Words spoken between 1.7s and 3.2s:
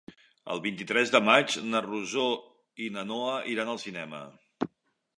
na Rosó i na